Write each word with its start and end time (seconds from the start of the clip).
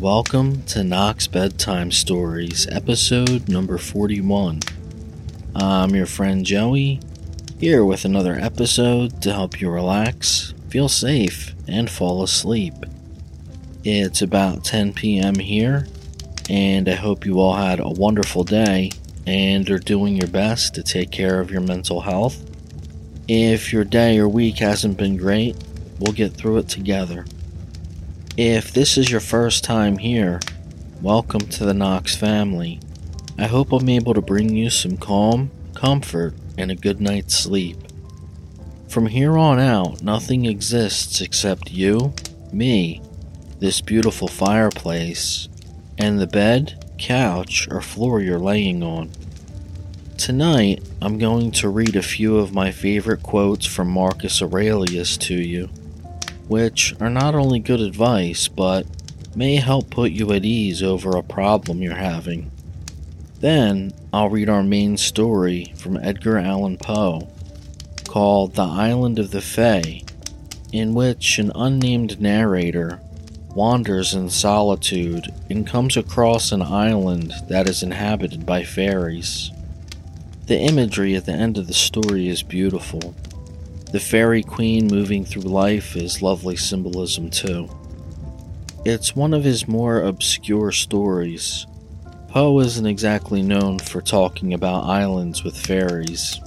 Welcome 0.00 0.62
to 0.64 0.84
Knox 0.84 1.26
Bedtime 1.26 1.90
Stories, 1.90 2.66
episode 2.70 3.48
number 3.48 3.78
41. 3.78 4.60
I'm 5.54 5.94
your 5.94 6.04
friend 6.04 6.44
Joey, 6.44 7.00
here 7.58 7.82
with 7.82 8.04
another 8.04 8.34
episode 8.34 9.22
to 9.22 9.32
help 9.32 9.58
you 9.58 9.70
relax, 9.70 10.52
feel 10.68 10.90
safe, 10.90 11.54
and 11.66 11.90
fall 11.90 12.22
asleep. 12.22 12.74
It's 13.84 14.20
about 14.20 14.64
10 14.64 14.92
p.m. 14.92 15.36
here, 15.36 15.86
and 16.50 16.90
I 16.90 16.94
hope 16.94 17.24
you 17.24 17.40
all 17.40 17.54
had 17.54 17.80
a 17.80 17.88
wonderful 17.88 18.44
day 18.44 18.90
and 19.26 19.68
are 19.70 19.78
doing 19.78 20.14
your 20.14 20.28
best 20.28 20.74
to 20.74 20.82
take 20.82 21.10
care 21.10 21.40
of 21.40 21.50
your 21.50 21.62
mental 21.62 22.02
health. 22.02 22.44
If 23.28 23.72
your 23.72 23.84
day 23.84 24.18
or 24.18 24.28
week 24.28 24.58
hasn't 24.58 24.98
been 24.98 25.16
great, 25.16 25.56
we'll 25.98 26.12
get 26.12 26.34
through 26.34 26.58
it 26.58 26.68
together. 26.68 27.24
If 28.38 28.70
this 28.74 28.98
is 28.98 29.10
your 29.10 29.20
first 29.20 29.64
time 29.64 29.96
here, 29.96 30.40
welcome 31.00 31.40
to 31.40 31.64
the 31.64 31.72
Knox 31.72 32.14
family. 32.14 32.80
I 33.38 33.46
hope 33.46 33.72
I'm 33.72 33.88
able 33.88 34.12
to 34.12 34.20
bring 34.20 34.54
you 34.54 34.68
some 34.68 34.98
calm, 34.98 35.50
comfort, 35.74 36.34
and 36.58 36.70
a 36.70 36.74
good 36.74 37.00
night's 37.00 37.34
sleep. 37.34 37.78
From 38.88 39.06
here 39.06 39.38
on 39.38 39.58
out, 39.58 40.02
nothing 40.02 40.44
exists 40.44 41.22
except 41.22 41.72
you, 41.72 42.12
me, 42.52 43.00
this 43.58 43.80
beautiful 43.80 44.28
fireplace, 44.28 45.48
and 45.96 46.20
the 46.20 46.26
bed, 46.26 46.84
couch, 46.98 47.66
or 47.70 47.80
floor 47.80 48.20
you're 48.20 48.38
laying 48.38 48.82
on. 48.82 49.12
Tonight, 50.18 50.82
I'm 51.00 51.16
going 51.16 51.52
to 51.52 51.70
read 51.70 51.96
a 51.96 52.02
few 52.02 52.36
of 52.36 52.52
my 52.52 52.70
favorite 52.70 53.22
quotes 53.22 53.64
from 53.64 53.88
Marcus 53.88 54.42
Aurelius 54.42 55.16
to 55.16 55.34
you 55.34 55.70
which 56.48 56.94
are 57.00 57.10
not 57.10 57.34
only 57.34 57.58
good 57.58 57.80
advice, 57.80 58.48
but 58.48 58.86
may 59.34 59.56
help 59.56 59.90
put 59.90 60.12
you 60.12 60.32
at 60.32 60.44
ease 60.44 60.82
over 60.82 61.16
a 61.16 61.22
problem 61.22 61.82
you're 61.82 61.94
having. 61.94 62.50
Then 63.40 63.92
I'll 64.12 64.30
read 64.30 64.48
our 64.48 64.62
main 64.62 64.96
story 64.96 65.74
from 65.76 65.98
Edgar 65.98 66.38
Allan 66.38 66.78
Poe 66.78 67.28
called 68.08 68.54
The 68.54 68.62
Island 68.62 69.18
of 69.18 69.30
the 69.30 69.42
Fay, 69.42 70.04
in 70.72 70.94
which 70.94 71.38
an 71.38 71.52
unnamed 71.54 72.20
narrator 72.20 73.00
wanders 73.54 74.14
in 74.14 74.30
solitude 74.30 75.26
and 75.50 75.66
comes 75.66 75.96
across 75.96 76.52
an 76.52 76.62
island 76.62 77.32
that 77.48 77.68
is 77.68 77.82
inhabited 77.82 78.46
by 78.46 78.62
fairies. 78.64 79.50
The 80.46 80.58
imagery 80.58 81.14
at 81.16 81.26
the 81.26 81.32
end 81.32 81.58
of 81.58 81.66
the 81.66 81.74
story 81.74 82.28
is 82.28 82.42
beautiful 82.42 83.14
the 83.96 84.00
fairy 84.00 84.42
queen 84.42 84.88
moving 84.88 85.24
through 85.24 85.40
life 85.40 85.96
is 85.96 86.20
lovely 86.20 86.54
symbolism 86.54 87.30
too. 87.30 87.66
It's 88.84 89.16
one 89.16 89.32
of 89.32 89.42
his 89.42 89.66
more 89.66 90.02
obscure 90.02 90.70
stories. 90.70 91.66
Poe 92.28 92.60
isn't 92.60 92.84
exactly 92.84 93.40
known 93.40 93.78
for 93.78 94.02
talking 94.02 94.52
about 94.52 94.84
islands 94.84 95.44
with 95.44 95.56
fairies. 95.58 96.38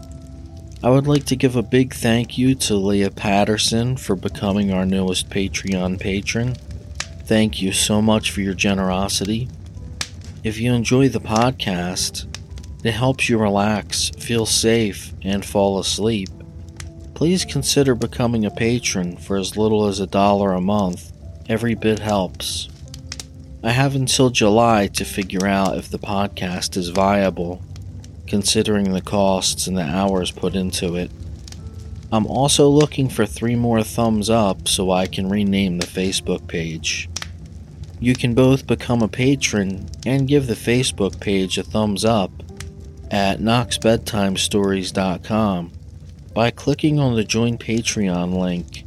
I 0.83 0.91
would 0.91 1.07
like 1.07 1.25
to 1.25 1.35
give 1.35 1.55
a 1.55 1.63
big 1.63 1.91
thank 1.91 2.37
you 2.37 2.53
to 2.53 2.75
Leah 2.75 3.09
Patterson 3.09 3.97
for 3.97 4.15
becoming 4.15 4.71
our 4.71 4.85
newest 4.85 5.31
Patreon 5.31 5.99
patron. 5.99 6.53
Thank 7.23 7.63
you 7.63 7.71
so 7.71 7.99
much 7.99 8.29
for 8.29 8.41
your 8.41 8.53
generosity. 8.53 9.49
If 10.43 10.59
you 10.59 10.71
enjoy 10.71 11.09
the 11.09 11.19
podcast, 11.19 12.27
it 12.83 12.91
helps 12.91 13.27
you 13.27 13.39
relax, 13.39 14.09
feel 14.19 14.45
safe, 14.45 15.13
and 15.23 15.43
fall 15.43 15.79
asleep 15.79 16.29
please 17.19 17.43
consider 17.43 17.93
becoming 17.95 18.45
a 18.45 18.49
patron 18.49 19.17
for 19.17 19.35
as 19.35 19.57
little 19.57 19.87
as 19.87 19.99
a 19.99 20.07
dollar 20.07 20.53
a 20.53 20.61
month. 20.61 21.11
Every 21.49 21.75
bit 21.75 21.99
helps. 21.99 22.69
I 23.61 23.71
have 23.71 23.93
until 23.93 24.29
July 24.29 24.87
to 24.93 25.03
figure 25.03 25.45
out 25.45 25.77
if 25.77 25.89
the 25.89 25.99
podcast 25.99 26.77
is 26.77 26.87
viable, 26.87 27.61
considering 28.25 28.93
the 28.93 29.01
costs 29.01 29.67
and 29.67 29.75
the 29.75 29.83
hours 29.83 30.31
put 30.31 30.55
into 30.55 30.95
it. 30.95 31.11
I'm 32.09 32.25
also 32.25 32.69
looking 32.69 33.09
for 33.09 33.25
three 33.25 33.57
more 33.57 33.83
thumbs 33.83 34.29
up 34.29 34.69
so 34.69 34.89
I 34.89 35.05
can 35.05 35.27
rename 35.27 35.79
the 35.79 35.87
Facebook 35.87 36.47
page. 36.47 37.09
You 37.99 38.15
can 38.15 38.33
both 38.33 38.65
become 38.65 39.01
a 39.01 39.09
patron 39.09 39.89
and 40.05 40.25
give 40.25 40.47
the 40.47 40.53
Facebook 40.53 41.19
page 41.19 41.57
a 41.57 41.63
thumbs 41.63 42.05
up 42.05 42.31
at 43.11 43.39
knoxbedtimestories.com 43.39 45.71
by 46.33 46.51
clicking 46.51 46.99
on 46.99 47.15
the 47.15 47.23
Join 47.23 47.57
Patreon 47.57 48.37
link 48.37 48.83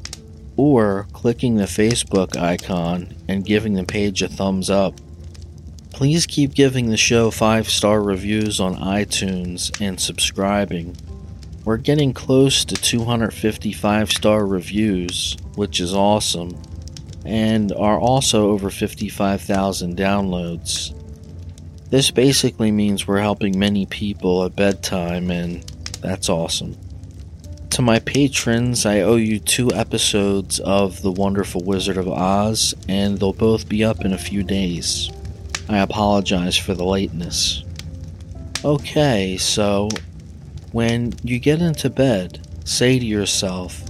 or 0.56 1.06
clicking 1.12 1.56
the 1.56 1.64
Facebook 1.64 2.36
icon 2.36 3.14
and 3.28 3.44
giving 3.44 3.75
the 3.75 3.84
page 3.84 4.22
a 4.22 4.28
thumbs 4.28 4.70
up. 4.70 4.94
Please 5.91 6.26
keep 6.26 6.54
giving 6.54 6.88
the 6.88 6.97
show 6.97 7.31
5 7.31 7.69
star 7.69 8.02
reviews 8.02 8.60
on 8.60 8.76
iTunes 8.76 9.78
and 9.81 10.00
subscribing. 10.00 10.97
We're 11.64 11.76
getting 11.76 12.12
close 12.12 12.64
to 12.64 12.75
255 12.75 14.10
star 14.10 14.47
reviews, 14.47 15.36
which 15.54 15.81
is 15.81 15.94
awesome, 15.94 16.60
and 17.25 17.72
are 17.72 18.00
also 18.00 18.50
over 18.50 18.70
55,000 18.70 19.97
downloads. 19.97 20.98
This 21.91 22.10
basically 22.10 22.72
means 22.72 23.06
we're 23.06 23.20
helping 23.20 23.58
many 23.58 23.86
people 23.86 24.44
at 24.44 24.56
bedtime, 24.56 25.31
and 25.31 25.62
that's 26.00 26.28
awesome. 26.28 26.76
To 27.72 27.80
my 27.80 28.00
patrons, 28.00 28.84
I 28.84 29.00
owe 29.00 29.16
you 29.16 29.38
two 29.38 29.72
episodes 29.72 30.60
of 30.60 31.00
The 31.00 31.10
Wonderful 31.10 31.64
Wizard 31.64 31.96
of 31.96 32.06
Oz, 32.06 32.74
and 32.86 33.18
they'll 33.18 33.32
both 33.32 33.66
be 33.66 33.82
up 33.82 34.04
in 34.04 34.12
a 34.12 34.18
few 34.18 34.42
days. 34.42 35.10
I 35.70 35.78
apologize 35.78 36.54
for 36.54 36.74
the 36.74 36.84
lateness. 36.84 37.64
Okay, 38.62 39.38
so 39.38 39.88
when 40.72 41.14
you 41.22 41.38
get 41.38 41.62
into 41.62 41.88
bed, 41.88 42.46
say 42.66 42.98
to 42.98 43.06
yourself, 43.06 43.82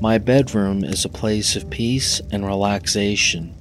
My 0.00 0.18
bedroom 0.18 0.82
is 0.82 1.04
a 1.04 1.08
place 1.08 1.54
of 1.54 1.70
peace 1.70 2.20
and 2.32 2.44
relaxation. 2.44 3.54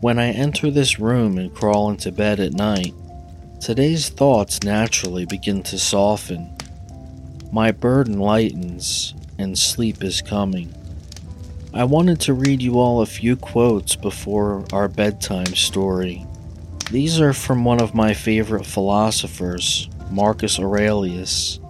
When 0.00 0.18
I 0.18 0.30
enter 0.30 0.72
this 0.72 0.98
room 0.98 1.38
and 1.38 1.54
crawl 1.54 1.88
into 1.88 2.10
bed 2.10 2.40
at 2.40 2.52
night, 2.52 2.94
today's 3.60 4.08
thoughts 4.08 4.64
naturally 4.64 5.24
begin 5.24 5.62
to 5.62 5.78
soften 5.78 6.56
my 7.52 7.70
burden 7.70 8.18
lightens, 8.18 9.12
and 9.36 9.58
sleep 9.58 10.02
is 10.02 10.22
coming. 10.22 10.74
I 11.74 11.84
wanted 11.84 12.18
to 12.20 12.32
read 12.32 12.62
you 12.62 12.78
all 12.78 13.02
a 13.02 13.06
few 13.06 13.36
quotes 13.36 13.94
before 13.94 14.64
our 14.72 14.88
bedtime 14.88 15.54
story. 15.54 16.26
These 16.90 17.20
are 17.20 17.34
from 17.34 17.62
one 17.62 17.82
of 17.82 17.94
my 17.94 18.14
favorite 18.14 18.64
philosophers, 18.64 19.90
Marcus 20.10 20.58
Aurelius. 20.58 21.60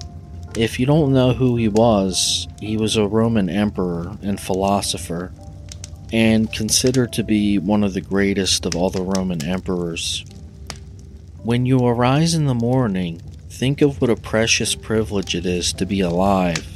If 0.57 0.79
you 0.79 0.87
don't 0.87 1.13
know 1.13 1.33
who 1.33 1.57
he 1.57 1.67
was, 1.67 2.47
he 2.61 2.77
was 2.77 2.95
a 2.95 3.09
Roman 3.09 3.51
emperor 3.51 4.17
and 4.23 4.41
philosopher, 4.41 5.33
and 6.13 6.53
considered 6.53 7.13
to 7.15 7.25
be 7.25 7.59
one 7.59 7.83
of 7.83 7.93
the 7.93 8.01
greatest 8.01 8.67
of 8.67 8.77
all 8.77 8.91
the 8.91 9.03
Roman 9.03 9.45
emperors. 9.45 10.25
When 11.43 11.67
you 11.67 11.85
arise 11.85 12.35
in 12.35 12.45
the 12.45 12.55
morning, 12.55 13.21
Think 13.63 13.81
of 13.81 14.01
what 14.01 14.11
a 14.11 14.17
precious 14.17 14.75
privilege 14.75 15.37
it 15.37 15.47
is 15.47 15.73
to 15.75 15.87
be 15.87 16.01
alive, 16.01 16.67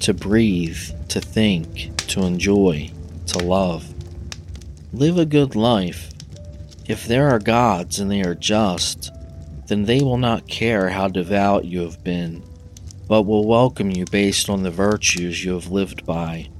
to 0.00 0.12
breathe, 0.12 0.90
to 1.08 1.18
think, 1.18 1.96
to 2.08 2.24
enjoy, 2.24 2.90
to 3.28 3.38
love. 3.38 3.90
Live 4.92 5.16
a 5.16 5.24
good 5.24 5.56
life. 5.56 6.10
If 6.86 7.06
there 7.06 7.30
are 7.30 7.38
gods 7.38 8.00
and 8.00 8.10
they 8.10 8.20
are 8.20 8.34
just, 8.34 9.12
then 9.68 9.86
they 9.86 10.02
will 10.02 10.18
not 10.18 10.46
care 10.46 10.90
how 10.90 11.08
devout 11.08 11.64
you 11.64 11.80
have 11.80 12.04
been, 12.04 12.42
but 13.08 13.22
will 13.22 13.46
welcome 13.46 13.90
you 13.90 14.04
based 14.04 14.50
on 14.50 14.62
the 14.62 14.70
virtues 14.70 15.42
you 15.42 15.54
have 15.54 15.70
lived 15.70 16.04
by. 16.04 16.50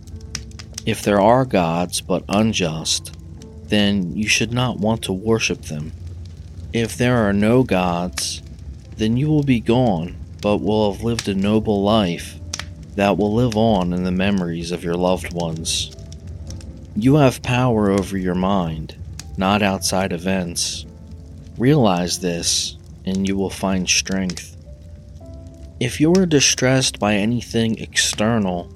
If 0.87 1.03
there 1.03 1.21
are 1.21 1.45
gods 1.45 2.01
but 2.01 2.25
unjust, 2.31 3.15
then 3.65 4.17
you 4.17 4.27
should 4.27 4.55
not 4.55 4.79
want 4.79 5.03
to 5.03 5.13
worship 5.13 5.61
them. 5.67 5.93
If 6.73 6.97
there 6.97 7.19
are 7.19 7.35
no 7.35 7.63
gods, 7.63 8.41
then 8.97 9.17
you 9.17 9.29
will 9.29 9.43
be 9.43 9.61
gone, 9.61 10.17
but 10.41 10.59
will 10.59 10.93
have 10.93 11.03
lived 11.03 11.29
a 11.29 11.35
noble 11.35 11.83
life 11.83 12.39
that 12.97 13.17
will 13.17 13.35
live 13.35 13.57
on 13.57 13.93
in 13.93 14.05
the 14.05 14.13
memories 14.13 14.71
of 14.71 14.85
your 14.85 14.95
loved 14.95 15.33
ones. 15.33 15.95
You 16.97 17.17
have 17.17 17.43
power 17.43 17.91
over 17.91 18.17
your 18.17 18.37
mind, 18.37 18.97
not 19.37 19.63
outside 19.63 20.13
events. 20.13 20.87
Realize 21.59 22.21
this, 22.21 22.77
and 23.05 23.27
you 23.27 23.37
will 23.37 23.51
find 23.51 23.89
strength. 23.89 24.57
If 25.81 26.01
you 26.01 26.13
are 26.13 26.27
distressed 26.27 27.01
by 27.01 27.15
anything 27.15 27.79
external, 27.79 28.73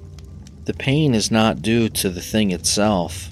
the 0.65 0.73
pain 0.73 1.15
is 1.15 1.31
not 1.31 1.61
due 1.61 1.87
to 1.89 2.09
the 2.09 2.21
thing 2.21 2.51
itself, 2.51 3.29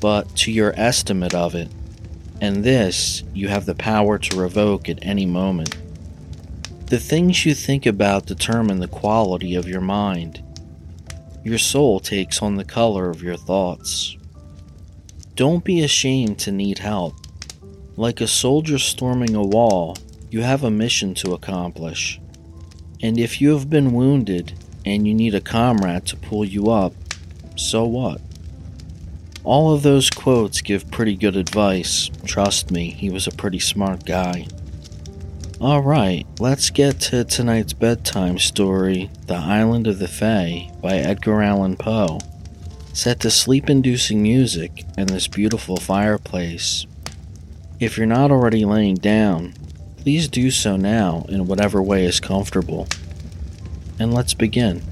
but 0.00 0.34
to 0.36 0.50
your 0.50 0.74
estimate 0.76 1.34
of 1.34 1.54
it, 1.54 1.68
and 2.40 2.64
this 2.64 3.22
you 3.32 3.48
have 3.48 3.64
the 3.64 3.74
power 3.74 4.18
to 4.18 4.36
revoke 4.36 4.88
at 4.88 4.98
any 5.02 5.24
moment. 5.24 5.76
The 6.86 7.00
things 7.00 7.44
you 7.44 7.52
think 7.52 7.84
about 7.84 8.26
determine 8.26 8.78
the 8.78 8.86
quality 8.86 9.56
of 9.56 9.66
your 9.66 9.80
mind. 9.80 10.40
Your 11.42 11.58
soul 11.58 11.98
takes 11.98 12.40
on 12.40 12.54
the 12.54 12.64
color 12.64 13.10
of 13.10 13.24
your 13.24 13.36
thoughts. 13.36 14.16
Don't 15.34 15.64
be 15.64 15.82
ashamed 15.82 16.38
to 16.38 16.52
need 16.52 16.78
help. 16.78 17.16
Like 17.96 18.20
a 18.20 18.28
soldier 18.28 18.78
storming 18.78 19.34
a 19.34 19.42
wall, 19.42 19.96
you 20.30 20.42
have 20.42 20.62
a 20.62 20.70
mission 20.70 21.12
to 21.14 21.32
accomplish. 21.32 22.20
And 23.02 23.18
if 23.18 23.40
you 23.40 23.50
have 23.54 23.68
been 23.68 23.92
wounded 23.92 24.52
and 24.84 25.08
you 25.08 25.14
need 25.14 25.34
a 25.34 25.40
comrade 25.40 26.06
to 26.06 26.16
pull 26.16 26.44
you 26.44 26.70
up, 26.70 26.92
so 27.56 27.84
what? 27.84 28.20
All 29.42 29.74
of 29.74 29.82
those 29.82 30.08
quotes 30.08 30.60
give 30.60 30.88
pretty 30.92 31.16
good 31.16 31.34
advice. 31.34 32.12
Trust 32.24 32.70
me, 32.70 32.90
he 32.90 33.10
was 33.10 33.26
a 33.26 33.32
pretty 33.32 33.58
smart 33.58 34.04
guy. 34.04 34.46
Alright, 35.58 36.26
let's 36.38 36.68
get 36.68 37.00
to 37.00 37.24
tonight's 37.24 37.72
bedtime 37.72 38.38
story 38.38 39.10
The 39.26 39.36
Island 39.36 39.86
of 39.86 39.98
the 39.98 40.06
Fay 40.06 40.70
by 40.82 40.96
Edgar 40.96 41.40
Allan 41.40 41.76
Poe. 41.76 42.18
Set 42.92 43.20
to 43.20 43.30
sleep 43.30 43.70
inducing 43.70 44.22
music 44.22 44.84
and 44.98 45.08
this 45.08 45.28
beautiful 45.28 45.78
fireplace. 45.78 46.86
If 47.80 47.96
you're 47.96 48.06
not 48.06 48.30
already 48.30 48.66
laying 48.66 48.96
down, 48.96 49.54
please 49.96 50.28
do 50.28 50.50
so 50.50 50.76
now 50.76 51.24
in 51.30 51.46
whatever 51.46 51.82
way 51.82 52.04
is 52.04 52.20
comfortable. 52.20 52.86
And 53.98 54.12
let's 54.12 54.34
begin. 54.34 54.82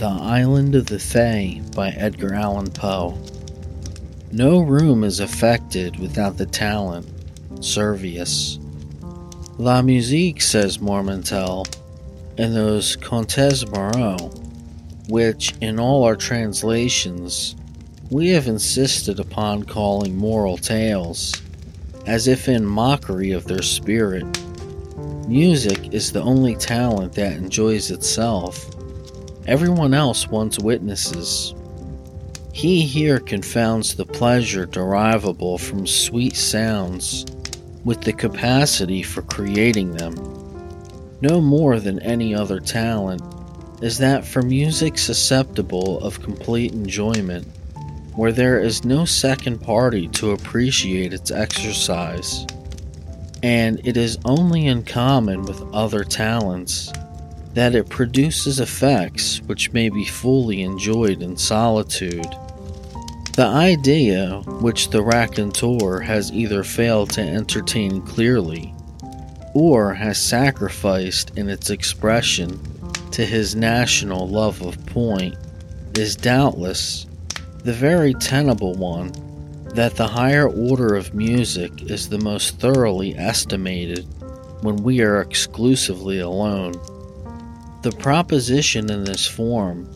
The 0.00 0.08
Island 0.08 0.74
of 0.74 0.86
the 0.86 0.98
Fay 0.98 1.62
by 1.76 1.90
Edgar 1.90 2.34
Allan 2.34 2.72
Poe. 2.72 3.16
No 4.32 4.58
room 4.58 5.04
is 5.04 5.20
affected 5.20 6.00
without 6.00 6.36
the 6.36 6.46
talent, 6.46 7.06
Servius. 7.60 8.58
La 9.58 9.82
musique, 9.82 10.40
says 10.40 10.78
Marmontel, 10.78 11.66
in 12.36 12.54
those 12.54 12.96
Contes 12.96 13.66
Moraux, 13.66 14.30
which 15.08 15.54
in 15.60 15.80
all 15.80 16.04
our 16.04 16.16
translations 16.16 17.56
we 18.10 18.28
have 18.28 18.46
insisted 18.46 19.20
upon 19.20 19.64
calling 19.64 20.16
moral 20.16 20.56
tales, 20.56 21.34
as 22.06 22.28
if 22.28 22.48
in 22.48 22.64
mockery 22.64 23.32
of 23.32 23.46
their 23.46 23.62
spirit. 23.62 24.24
Music 25.26 25.92
is 25.92 26.12
the 26.12 26.22
only 26.22 26.54
talent 26.56 27.12
that 27.12 27.36
enjoys 27.36 27.90
itself 27.90 28.74
Everyone 29.48 29.94
else 29.94 30.28
wants 30.28 30.58
witnesses. 30.58 31.54
He 32.52 32.82
here 32.82 33.18
confounds 33.18 33.94
the 33.94 34.04
pleasure 34.04 34.66
derivable 34.66 35.56
from 35.56 35.86
sweet 35.86 36.36
sounds 36.36 37.24
with 37.84 38.00
the 38.02 38.12
capacity 38.12 39.02
for 39.02 39.22
creating 39.22 39.92
them. 39.92 40.14
No 41.20 41.40
more 41.40 41.80
than 41.80 41.98
any 42.00 42.34
other 42.34 42.60
talent 42.60 43.22
is 43.82 43.98
that 43.98 44.24
for 44.24 44.42
music 44.42 44.98
susceptible 44.98 46.00
of 46.00 46.22
complete 46.22 46.72
enjoyment, 46.72 47.46
where 48.14 48.32
there 48.32 48.60
is 48.60 48.84
no 48.84 49.04
second 49.04 49.58
party 49.58 50.08
to 50.08 50.32
appreciate 50.32 51.12
its 51.12 51.30
exercise, 51.30 52.46
and 53.42 53.80
it 53.86 53.96
is 53.96 54.18
only 54.24 54.66
in 54.66 54.82
common 54.82 55.42
with 55.42 55.62
other 55.72 56.02
talents 56.02 56.92
that 57.54 57.74
it 57.74 57.88
produces 57.88 58.60
effects 58.60 59.40
which 59.42 59.72
may 59.72 59.88
be 59.88 60.04
fully 60.04 60.62
enjoyed 60.62 61.22
in 61.22 61.36
solitude. 61.36 62.26
The 63.38 63.46
idea 63.46 64.42
which 64.46 64.90
the 64.90 65.00
raconteur 65.00 66.00
has 66.00 66.32
either 66.32 66.64
failed 66.64 67.10
to 67.10 67.20
entertain 67.20 68.02
clearly 68.02 68.74
or 69.54 69.94
has 69.94 70.18
sacrificed 70.18 71.38
in 71.38 71.48
its 71.48 71.70
expression 71.70 72.60
to 73.12 73.24
his 73.24 73.54
national 73.54 74.26
love 74.26 74.60
of 74.62 74.84
point 74.86 75.36
is 75.96 76.16
doubtless 76.16 77.06
the 77.62 77.72
very 77.72 78.12
tenable 78.14 78.74
one 78.74 79.12
that 79.72 79.94
the 79.94 80.08
higher 80.08 80.48
order 80.48 80.96
of 80.96 81.14
music 81.14 81.82
is 81.82 82.08
the 82.08 82.18
most 82.18 82.58
thoroughly 82.58 83.14
estimated 83.16 84.04
when 84.62 84.74
we 84.78 85.00
are 85.00 85.20
exclusively 85.20 86.18
alone. 86.18 86.72
The 87.82 87.94
proposition 88.00 88.90
in 88.90 89.04
this 89.04 89.28
form 89.28 89.88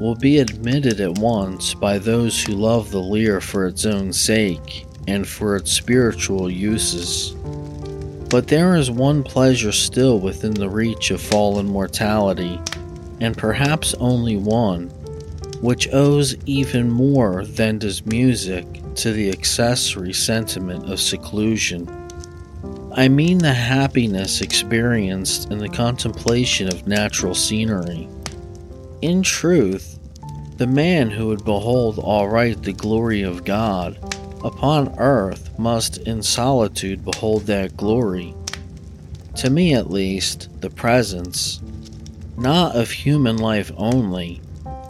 will 0.00 0.14
be 0.14 0.38
admitted 0.38 1.00
at 1.00 1.18
once 1.18 1.74
by 1.74 1.98
those 1.98 2.42
who 2.42 2.52
love 2.52 2.90
the 2.90 3.00
lyre 3.00 3.40
for 3.40 3.66
its 3.66 3.86
own 3.86 4.12
sake 4.12 4.86
and 5.06 5.26
for 5.26 5.56
its 5.56 5.72
spiritual 5.72 6.50
uses. 6.50 7.34
But 8.30 8.48
there 8.48 8.74
is 8.74 8.90
one 8.90 9.22
pleasure 9.22 9.72
still 9.72 10.18
within 10.18 10.54
the 10.54 10.68
reach 10.68 11.10
of 11.10 11.20
fallen 11.20 11.66
mortality, 11.66 12.58
and 13.20 13.36
perhaps 13.36 13.94
only 13.94 14.36
one, 14.36 14.88
which 15.60 15.88
owes 15.92 16.34
even 16.46 16.90
more 16.90 17.44
than 17.44 17.78
does 17.78 18.04
music 18.06 18.66
to 18.96 19.12
the 19.12 19.30
accessory 19.30 20.12
sentiment 20.12 20.90
of 20.90 21.00
seclusion. 21.00 21.88
I 22.96 23.08
mean 23.08 23.38
the 23.38 23.54
happiness 23.54 24.40
experienced 24.40 25.50
in 25.50 25.58
the 25.58 25.68
contemplation 25.68 26.68
of 26.68 26.86
natural 26.86 27.34
scenery. 27.34 28.08
In 29.04 29.20
truth, 29.20 29.98
the 30.56 30.66
man 30.66 31.10
who 31.10 31.26
would 31.28 31.44
behold 31.44 32.00
aright 32.02 32.62
the 32.62 32.72
glory 32.72 33.20
of 33.20 33.44
God 33.44 33.98
upon 34.42 34.98
earth 34.98 35.50
must 35.58 35.98
in 35.98 36.22
solitude 36.22 37.04
behold 37.04 37.42
that 37.42 37.76
glory. 37.76 38.34
To 39.36 39.50
me, 39.50 39.74
at 39.74 39.90
least, 39.90 40.48
the 40.62 40.70
presence, 40.70 41.60
not 42.38 42.76
of 42.76 42.90
human 42.90 43.36
life 43.36 43.70
only, 43.76 44.40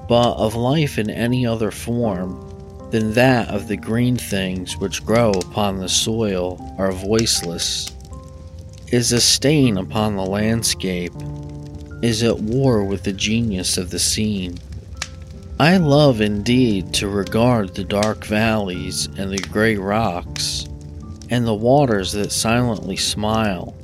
but 0.08 0.34
of 0.34 0.54
life 0.54 0.96
in 0.96 1.10
any 1.10 1.44
other 1.44 1.72
form 1.72 2.88
than 2.92 3.14
that 3.14 3.48
of 3.48 3.66
the 3.66 3.76
green 3.76 4.16
things 4.16 4.76
which 4.76 5.04
grow 5.04 5.32
upon 5.32 5.78
the 5.78 5.88
soil, 5.88 6.72
are 6.78 6.92
voiceless 6.92 7.90
is 8.92 9.10
a 9.10 9.20
stain 9.20 9.76
upon 9.76 10.14
the 10.14 10.24
landscape, 10.24 11.12
is 12.04 12.22
at 12.22 12.38
war 12.38 12.84
with 12.84 13.02
the 13.04 13.12
genius 13.14 13.78
of 13.78 13.88
the 13.88 13.98
scene. 13.98 14.58
I 15.58 15.78
love 15.78 16.20
indeed 16.20 16.92
to 16.94 17.08
regard 17.08 17.74
the 17.74 17.84
dark 17.84 18.26
valleys 18.26 19.06
and 19.16 19.32
the 19.32 19.38
gray 19.38 19.76
rocks, 19.76 20.66
and 21.30 21.46
the 21.46 21.54
waters 21.54 22.12
that 22.12 22.30
silently 22.30 22.96
smile, 22.96 23.74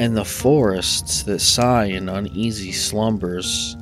and 0.00 0.16
the 0.16 0.24
forests 0.24 1.22
that 1.22 1.38
sigh 1.38 1.84
in 1.84 2.08
uneasy 2.08 2.72
slumbers, 2.72 3.76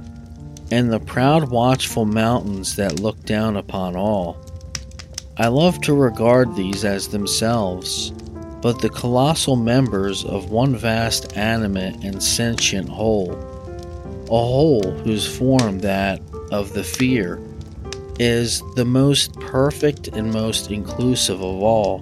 and 0.71 0.93
the 0.93 1.01
proud 1.01 1.51
watchful 1.51 2.05
mountains 2.05 2.77
that 2.77 3.01
look 3.01 3.25
down 3.25 3.57
upon 3.57 3.97
all. 3.97 4.37
I 5.39 5.47
love 5.47 5.81
to 5.81 5.95
regard 5.95 6.55
these 6.55 6.85
as 6.85 7.09
themselves 7.09 8.13
but 8.63 8.81
the 8.81 8.91
colossal 8.91 9.57
members 9.57 10.25
of 10.25 10.51
one 10.51 10.77
vast 10.77 11.35
animate 11.37 12.05
and 12.05 12.23
sentient 12.23 12.89
whole, 12.89 13.50
whole 14.37 14.83
whose 14.83 15.27
form, 15.27 15.79
that 15.81 16.21
of 16.51 16.73
the 16.73 16.85
fear, 16.85 17.41
is 18.19 18.63
the 18.77 18.85
most 18.85 19.39
perfect 19.41 20.09
and 20.09 20.33
most 20.33 20.71
inclusive 20.71 21.41
of 21.41 21.63
all, 21.63 21.99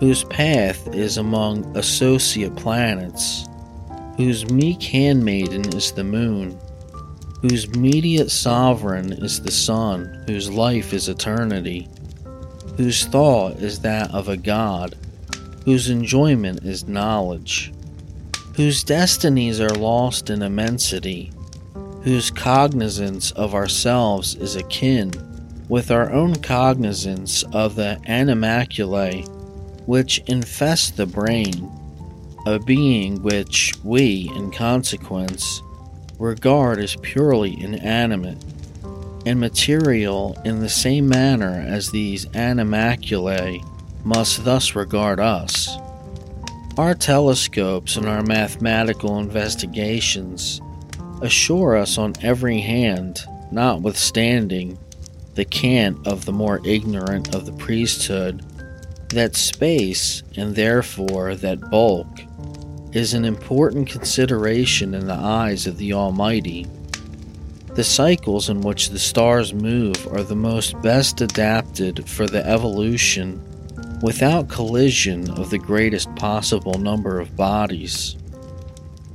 whose 0.00 0.24
path 0.24 0.94
is 0.94 1.16
among 1.16 1.64
associate 1.76 2.54
planets, 2.56 3.46
whose 4.16 4.50
meek 4.50 4.82
handmaiden 4.82 5.66
is 5.74 5.92
the 5.92 6.04
moon, 6.04 6.58
whose 7.42 7.68
mediate 7.76 8.30
sovereign 8.30 9.12
is 9.12 9.42
the 9.42 9.50
sun, 9.50 10.24
whose 10.26 10.50
life 10.50 10.92
is 10.92 11.08
eternity, 11.08 11.88
whose 12.76 13.04
thought 13.06 13.56
is 13.56 13.80
that 13.80 14.12
of 14.12 14.28
a 14.28 14.36
god 14.36 14.96
whose 15.64 15.88
enjoyment 15.88 16.62
is 16.64 16.86
knowledge, 16.86 17.72
whose 18.56 18.84
destinies 18.84 19.60
are 19.60 19.70
lost 19.70 20.30
in 20.30 20.42
immensity, 20.42 21.32
whose 22.02 22.30
cognizance 22.30 23.32
of 23.32 23.54
ourselves 23.54 24.34
is 24.36 24.54
akin 24.54 25.10
with 25.68 25.90
our 25.90 26.12
own 26.12 26.34
cognizance 26.36 27.42
of 27.52 27.74
the 27.74 28.00
animalculae 28.06 29.26
which 29.86 30.22
infest 30.26 30.96
the 30.96 31.06
brain, 31.06 31.70
a 32.46 32.58
being 32.58 33.22
which 33.22 33.72
we, 33.82 34.30
in 34.36 34.50
consequence, 34.50 35.60
regard 36.18 36.78
as 36.78 36.96
purely 36.96 37.60
inanimate 37.60 38.42
and 39.26 39.40
material 39.40 40.38
in 40.44 40.60
the 40.60 40.68
same 40.68 41.08
manner 41.08 41.64
as 41.66 41.90
these 41.90 42.26
animalculae 42.26 43.64
must 44.04 44.44
thus 44.44 44.74
regard 44.76 45.18
us. 45.18 45.76
Our 46.76 46.94
telescopes 46.94 47.94
and 47.94 48.08
our 48.08 48.24
mathematical 48.24 49.20
investigations 49.20 50.60
assure 51.22 51.76
us 51.76 51.98
on 51.98 52.14
every 52.20 52.62
hand, 52.62 53.24
notwithstanding 53.52 54.76
the 55.36 55.44
cant 55.44 56.04
of 56.04 56.24
the 56.24 56.32
more 56.32 56.60
ignorant 56.64 57.32
of 57.32 57.46
the 57.46 57.52
priesthood, 57.52 58.44
that 59.10 59.36
space, 59.36 60.24
and 60.36 60.56
therefore 60.56 61.36
that 61.36 61.70
bulk, 61.70 62.08
is 62.90 63.14
an 63.14 63.24
important 63.24 63.88
consideration 63.88 64.94
in 64.94 65.06
the 65.06 65.14
eyes 65.14 65.68
of 65.68 65.78
the 65.78 65.92
Almighty. 65.92 66.66
The 67.74 67.84
cycles 67.84 68.48
in 68.48 68.62
which 68.62 68.90
the 68.90 68.98
stars 68.98 69.54
move 69.54 70.08
are 70.08 70.24
the 70.24 70.34
most 70.34 70.80
best 70.82 71.20
adapted 71.20 72.08
for 72.08 72.26
the 72.26 72.44
evolution 72.44 73.40
without 74.04 74.50
collision 74.50 75.30
of 75.30 75.48
the 75.48 75.56
greatest 75.56 76.14
possible 76.14 76.74
number 76.74 77.18
of 77.18 77.34
bodies. 77.36 78.18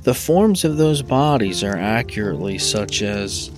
The 0.02 0.14
forms 0.14 0.64
of 0.64 0.78
those 0.78 1.00
bodies 1.00 1.62
are 1.62 1.76
accurately 1.76 2.58
such 2.58 3.00
as, 3.00 3.52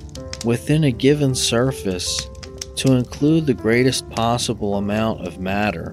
within 0.44 0.84
a 0.84 0.92
given 0.92 1.34
surface, 1.34 2.28
to 2.76 2.92
include 2.92 3.46
the 3.46 3.54
greatest 3.54 4.10
possible 4.10 4.74
amount 4.74 5.26
of 5.26 5.40
matter, 5.40 5.92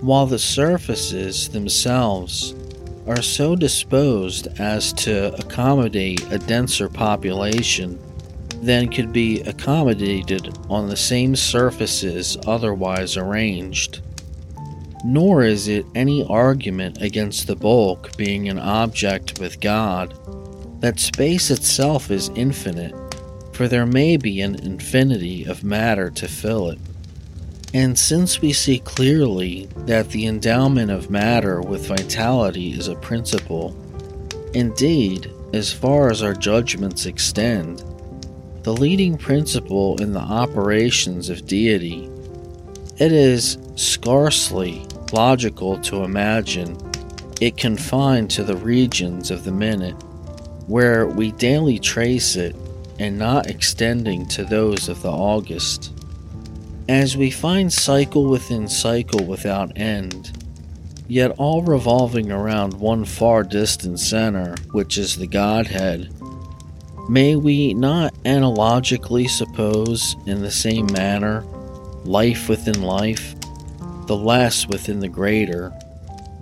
while 0.00 0.26
the 0.26 0.38
surfaces 0.38 1.48
themselves 1.48 2.54
are 3.08 3.22
so 3.22 3.56
disposed 3.56 4.46
as 4.60 4.92
to 4.92 5.34
accommodate 5.40 6.24
a 6.30 6.38
denser 6.38 6.88
population 6.88 7.98
than 8.62 8.92
could 8.92 9.12
be 9.12 9.40
accommodated 9.40 10.56
on 10.70 10.88
the 10.88 10.96
same 10.96 11.34
surfaces 11.34 12.38
otherwise 12.46 13.16
arranged 13.16 14.02
nor 15.04 15.42
is 15.42 15.68
it 15.68 15.86
any 15.94 16.24
argument 16.24 17.00
against 17.02 17.46
the 17.46 17.56
bulk 17.56 18.16
being 18.16 18.48
an 18.48 18.58
object 18.58 19.38
with 19.38 19.60
God 19.60 20.14
that 20.80 21.00
space 21.00 21.50
itself 21.50 22.10
is 22.10 22.30
infinite, 22.34 22.94
for 23.52 23.66
there 23.66 23.86
may 23.86 24.16
be 24.16 24.40
an 24.40 24.56
infinity 24.56 25.44
of 25.44 25.64
matter 25.64 26.10
to 26.10 26.28
fill 26.28 26.70
it. 26.70 26.78
And 27.72 27.98
since 27.98 28.40
we 28.40 28.52
see 28.52 28.78
clearly 28.78 29.68
that 29.78 30.10
the 30.10 30.26
endowment 30.26 30.90
of 30.90 31.10
matter 31.10 31.60
with 31.60 31.86
vitality 31.86 32.72
is 32.72 32.88
a 32.88 32.94
principle, 32.94 33.76
indeed, 34.54 35.32
as 35.52 35.72
far 35.72 36.10
as 36.10 36.22
our 36.22 36.34
judgments 36.34 37.06
extend, 37.06 37.82
the 38.62 38.72
leading 38.72 39.16
principle 39.16 40.00
in 40.00 40.12
the 40.12 40.20
operations 40.20 41.28
of 41.28 41.46
deity, 41.46 42.10
it 42.98 43.12
is 43.12 43.58
scarcely 43.76 44.86
logical 45.12 45.78
to 45.82 46.02
imagine 46.02 46.76
it 47.40 47.56
confined 47.56 48.30
to 48.30 48.42
the 48.42 48.56
regions 48.56 49.30
of 49.30 49.44
the 49.44 49.52
minute, 49.52 49.94
where 50.66 51.06
we 51.06 51.32
daily 51.32 51.78
trace 51.78 52.34
it, 52.34 52.56
and 52.98 53.18
not 53.18 53.46
extending 53.48 54.26
to 54.26 54.42
those 54.42 54.88
of 54.88 55.02
the 55.02 55.10
August. 55.10 55.92
As 56.88 57.16
we 57.16 57.30
find 57.30 57.70
cycle 57.70 58.26
within 58.26 58.66
cycle 58.68 59.24
without 59.24 59.76
end, 59.76 60.32
yet 61.08 61.30
all 61.32 61.62
revolving 61.62 62.32
around 62.32 62.72
one 62.74 63.04
far 63.04 63.42
distant 63.42 64.00
center, 64.00 64.54
which 64.72 64.96
is 64.96 65.16
the 65.16 65.26
Godhead, 65.26 66.10
may 67.08 67.36
we 67.36 67.74
not 67.74 68.14
analogically 68.24 69.28
suppose 69.28 70.16
in 70.26 70.40
the 70.40 70.50
same 70.50 70.86
manner 70.92 71.44
life 72.06 72.48
within 72.48 72.82
life, 72.82 73.35
the 74.06 74.16
less 74.16 74.66
within 74.66 75.00
the 75.00 75.08
greater, 75.08 75.72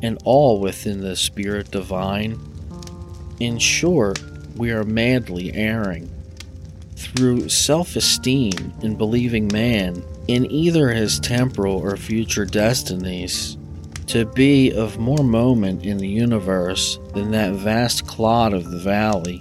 and 0.03 0.19
all 0.25 0.61
within 0.61 1.01
the 1.01 1.17
Spirit 1.17 1.71
divine. 1.71 2.39
In 3.41 3.59
short, 3.59 4.21
we 4.57 4.71
are 4.71 4.85
madly 4.85 5.53
erring. 5.55 6.11
Through 6.97 7.49
self 7.49 7.97
esteem 7.97 8.73
in 8.83 8.97
believing 8.97 9.49
man 9.53 10.03
in 10.29 10.51
either 10.51 10.91
his 10.91 11.19
temporal 11.21 11.79
or 11.79 11.97
future 11.97 12.45
destinies 12.45 13.57
to 14.07 14.27
be 14.27 14.71
of 14.73 14.99
more 14.99 15.25
moment 15.25 15.85
in 15.85 15.99
the 15.99 16.09
universe 16.09 16.99
than 17.15 17.31
that 17.31 17.55
vast 17.55 18.07
clod 18.07 18.53
of 18.53 18.71
the 18.71 18.79
valley, 18.79 19.39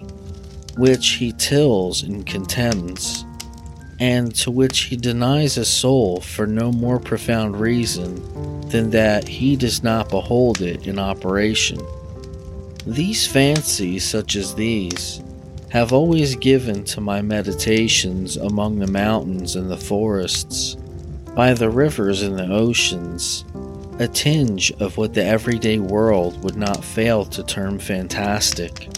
which 0.77 1.10
he 1.12 1.34
tills 1.34 2.03
and 2.03 2.25
contemns 2.25 3.25
and 4.00 4.33
to 4.35 4.51
which 4.51 4.81
he 4.81 4.97
denies 4.97 5.57
a 5.57 5.65
soul 5.65 6.19
for 6.19 6.47
no 6.47 6.71
more 6.71 7.00
profound 7.00 7.59
reason 7.59 8.15
than 8.69 8.89
that 8.89 9.27
he 9.27 9.55
does 9.55 9.83
not 9.83 10.09
behold 10.09 10.62
it 10.62 10.88
in 10.88 11.00
operation. 11.00 11.79
These 12.85 13.27
fancies, 13.27 14.03
such 14.03 14.35
as 14.35 14.55
these, 14.55 15.21
have 15.69 15.93
always 15.93 16.35
given 16.35 16.83
to 16.83 17.01
my 17.01 17.21
meditations 17.21 18.38
among 18.38 18.79
the 18.79 18.88
mountains 18.88 19.55
and 19.55 19.71
the 19.71 19.77
forests, 19.77 20.75
by 21.35 21.53
the 21.53 21.69
rivers 21.69 22.21
and 22.21 22.38
the 22.38 22.47
oceans, 22.47 23.45
a 24.00 24.07
tinge 24.07 24.71
of 24.79 24.97
what 24.97 25.13
the 25.13 25.23
everyday 25.23 25.79
world 25.79 26.43
would 26.43 26.55
not 26.55 26.83
fail 26.83 27.25
to 27.25 27.43
term 27.43 27.79
fantastic. 27.79 28.89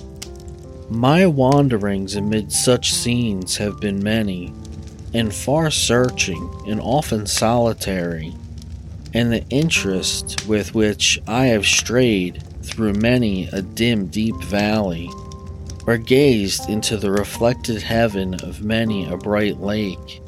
My 0.89 1.25
wanderings 1.25 2.15
amid 2.15 2.51
such 2.51 2.93
scenes 2.93 3.57
have 3.57 3.79
been 3.79 4.03
many, 4.03 4.53
and 5.15 5.33
far 5.33 5.71
searching 5.71 6.53
and 6.67 6.81
often 6.81 7.25
solitary, 7.25 8.35
and 9.13 9.31
the 9.31 9.47
interest 9.49 10.45
with 10.45 10.75
which 10.75 11.17
I 11.25 11.45
have 11.45 11.65
strayed 11.65 12.43
through 12.63 12.95
many 12.95 13.47
a 13.53 13.61
dim, 13.61 14.07
deep 14.07 14.35
valley, 14.43 15.09
or 15.87 15.97
gazed 15.97 16.69
into 16.69 16.97
the 16.97 17.11
reflected 17.11 17.81
heaven 17.81 18.33
of 18.43 18.61
many 18.61 19.05
a 19.07 19.15
bright 19.15 19.61
lake, 19.61 20.21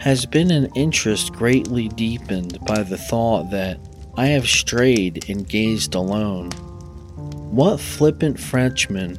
has 0.00 0.26
been 0.26 0.50
an 0.50 0.68
interest 0.74 1.32
greatly 1.32 1.88
deepened 1.90 2.58
by 2.66 2.82
the 2.82 2.98
thought 2.98 3.52
that 3.52 3.78
I 4.16 4.26
have 4.26 4.48
strayed 4.48 5.30
and 5.30 5.48
gazed 5.48 5.94
alone. 5.94 6.50
What 7.52 7.78
flippant 7.78 8.40
Frenchman 8.40 9.16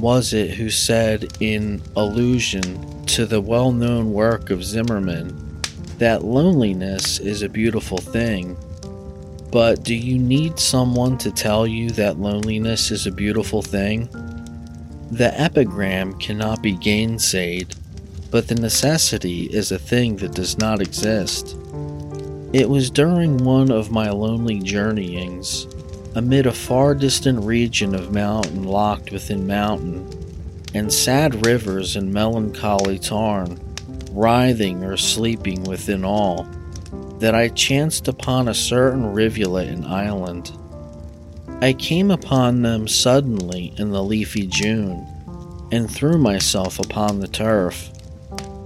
was 0.00 0.32
it 0.32 0.50
who 0.52 0.70
said, 0.70 1.36
in 1.40 1.82
allusion 1.96 3.04
to 3.06 3.26
the 3.26 3.40
well 3.40 3.72
known 3.72 4.12
work 4.12 4.50
of 4.50 4.64
Zimmerman, 4.64 5.60
that 5.98 6.24
loneliness 6.24 7.18
is 7.18 7.42
a 7.42 7.48
beautiful 7.48 7.98
thing? 7.98 8.56
But 9.52 9.82
do 9.82 9.94
you 9.94 10.18
need 10.18 10.58
someone 10.58 11.18
to 11.18 11.30
tell 11.30 11.66
you 11.66 11.90
that 11.90 12.18
loneliness 12.18 12.90
is 12.90 13.06
a 13.06 13.12
beautiful 13.12 13.62
thing? 13.62 14.08
The 15.10 15.32
epigram 15.38 16.18
cannot 16.18 16.62
be 16.62 16.74
gainsaid, 16.76 17.76
but 18.30 18.48
the 18.48 18.54
necessity 18.54 19.46
is 19.46 19.72
a 19.72 19.78
thing 19.78 20.16
that 20.16 20.34
does 20.34 20.56
not 20.56 20.80
exist. 20.80 21.56
It 22.52 22.68
was 22.68 22.90
during 22.90 23.38
one 23.38 23.70
of 23.70 23.90
my 23.90 24.10
lonely 24.10 24.60
journeyings 24.60 25.66
amid 26.14 26.46
a 26.46 26.52
far 26.52 26.94
distant 26.94 27.44
region 27.44 27.94
of 27.94 28.12
mountain 28.12 28.64
locked 28.64 29.12
within 29.12 29.46
mountain, 29.46 30.08
and 30.74 30.92
sad 30.92 31.46
rivers 31.46 31.96
and 31.96 32.12
melancholy 32.12 32.98
tarn, 32.98 33.58
writhing 34.10 34.82
or 34.82 34.96
sleeping 34.96 35.62
within 35.64 36.04
all, 36.04 36.48
that 37.18 37.34
I 37.34 37.48
chanced 37.48 38.08
upon 38.08 38.48
a 38.48 38.54
certain 38.54 39.12
rivulet 39.12 39.68
and 39.68 39.84
island. 39.84 40.50
I 41.60 41.74
came 41.74 42.10
upon 42.10 42.62
them 42.62 42.88
suddenly 42.88 43.72
in 43.76 43.90
the 43.90 44.02
leafy 44.02 44.46
June, 44.46 45.06
and 45.70 45.88
threw 45.88 46.18
myself 46.18 46.78
upon 46.78 47.20
the 47.20 47.28
turf, 47.28 47.90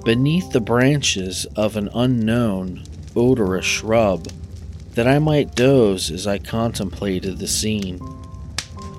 beneath 0.05 0.51
the 0.53 0.61
branches 0.61 1.47
of 1.57 1.77
an 1.77 1.91
unknown, 1.95 2.85
odorous 3.17 3.67
shrub 3.67 4.29
that 4.95 5.07
I 5.09 5.19
might 5.19 5.55
doze 5.55 6.11
as 6.11 6.27
I 6.27 6.39
contemplated 6.39 7.39
the 7.39 7.49
scene. 7.49 8.01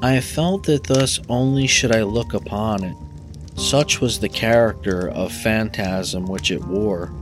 I 0.01 0.19
felt 0.19 0.63
that 0.65 0.83
thus 0.83 1.19
only 1.29 1.67
should 1.67 1.95
I 1.95 2.03
look 2.03 2.33
upon 2.33 2.83
it, 2.83 2.95
such 3.55 4.01
was 4.01 4.19
the 4.19 4.29
character 4.29 5.09
of 5.09 5.31
phantasm 5.31 6.25
which 6.27 6.51
it 6.51 6.63
wore. 6.63 7.13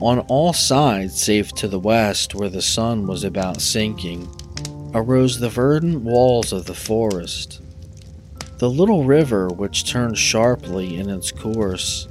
On 0.00 0.20
all 0.20 0.52
sides, 0.52 1.20
save 1.20 1.52
to 1.54 1.68
the 1.68 1.78
west, 1.78 2.34
where 2.34 2.48
the 2.48 2.62
sun 2.62 3.06
was 3.06 3.24
about 3.24 3.60
sinking, 3.60 4.28
arose 4.94 5.38
the 5.38 5.48
verdant 5.48 6.02
walls 6.02 6.52
of 6.52 6.66
the 6.66 6.74
forest. 6.74 7.60
The 8.58 8.70
little 8.70 9.04
river, 9.04 9.48
which 9.48 9.84
turned 9.88 10.18
sharply 10.18 10.96
in 10.96 11.10
its 11.10 11.30
course, 11.30 12.08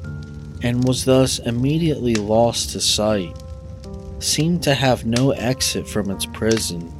and 0.61 0.83
was 0.85 1.05
thus 1.05 1.39
immediately 1.39 2.15
lost 2.15 2.71
to 2.71 2.81
sight, 2.81 3.40
seemed 4.23 4.63
to 4.63 4.73
have 4.73 5.05
no 5.05 5.31
exit 5.31 5.87
from 5.87 6.09
its 6.09 6.25
prison, 6.25 6.91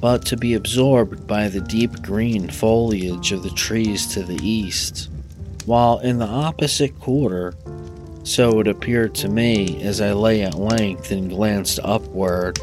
but 0.00 0.24
to 0.26 0.36
be 0.36 0.54
absorbed 0.54 1.26
by 1.26 1.48
the 1.48 1.60
deep 1.60 2.02
green 2.02 2.48
foliage 2.48 3.32
of 3.32 3.42
the 3.42 3.50
trees 3.50 4.06
to 4.08 4.22
the 4.22 4.38
east, 4.42 5.10
while 5.66 5.98
in 5.98 6.18
the 6.18 6.26
opposite 6.26 6.98
quarter, 7.00 7.54
so 8.22 8.60
it 8.60 8.68
appeared 8.68 9.14
to 9.14 9.28
me 9.28 9.82
as 9.82 10.00
I 10.00 10.12
lay 10.12 10.42
at 10.42 10.54
length 10.54 11.10
and 11.10 11.30
glanced 11.30 11.80
upward, 11.82 12.58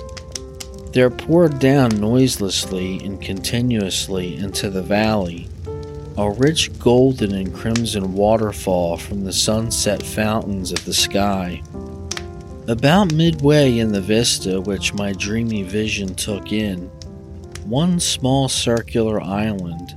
there 0.93 1.09
poured 1.09 1.59
down 1.59 1.89
noiselessly 2.01 2.99
and 3.03 3.21
continuously 3.21 4.35
into 4.35 4.69
the 4.69 4.81
valley 4.81 5.47
a 6.17 6.29
rich 6.29 6.77
golden 6.77 7.33
and 7.33 7.53
crimson 7.53 8.13
waterfall 8.13 8.97
from 8.97 9.23
the 9.23 9.31
sunset 9.31 10.03
fountains 10.03 10.71
of 10.71 10.83
the 10.85 10.93
sky. 10.93 11.63
About 12.67 13.11
midway 13.11 13.79
in 13.79 13.91
the 13.91 14.01
vista 14.01 14.61
which 14.61 14.93
my 14.93 15.13
dreamy 15.13 15.63
vision 15.63 16.13
took 16.13 16.53
in, 16.53 16.89
one 17.65 17.99
small 17.99 18.47
circular 18.47 19.19
island, 19.19 19.95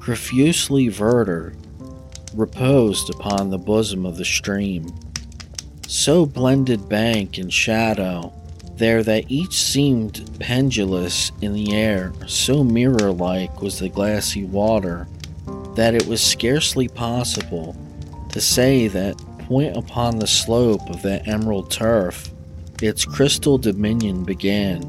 profusely 0.00 0.88
verdure, 0.88 1.54
reposed 2.34 3.08
upon 3.08 3.48
the 3.48 3.58
bosom 3.58 4.04
of 4.04 4.18
the 4.18 4.24
stream. 4.24 4.86
So 5.88 6.26
blended 6.26 6.90
bank 6.90 7.38
and 7.38 7.50
shadow 7.50 8.34
there 8.76 9.02
that 9.02 9.30
each 9.30 9.54
seemed 9.54 10.28
pendulous 10.38 11.32
in 11.40 11.54
the 11.54 11.74
air, 11.74 12.12
so 12.26 12.62
mirror 12.62 13.12
like 13.12 13.62
was 13.62 13.78
the 13.78 13.88
glassy 13.88 14.44
water 14.44 15.08
that 15.74 15.94
it 15.94 16.06
was 16.06 16.20
scarcely 16.20 16.86
possible 16.86 17.74
to 18.30 18.40
say 18.40 18.88
that 18.88 19.16
point 19.46 19.76
upon 19.76 20.18
the 20.18 20.26
slope 20.26 20.88
of 20.90 21.02
that 21.02 21.26
emerald 21.28 21.70
turf 21.70 22.30
its 22.82 23.04
crystal 23.04 23.56
dominion 23.56 24.24
began. 24.24 24.82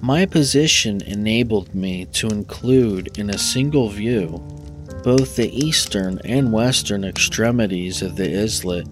My 0.00 0.26
position 0.26 1.00
enabled 1.02 1.74
me 1.74 2.06
to 2.12 2.28
include 2.28 3.18
in 3.18 3.30
a 3.30 3.38
single 3.38 3.88
view 3.88 4.42
both 5.02 5.36
the 5.36 5.54
eastern 5.56 6.20
and 6.24 6.52
western 6.52 7.04
extremities 7.04 8.02
of 8.02 8.16
the 8.16 8.42
islet 8.42 8.86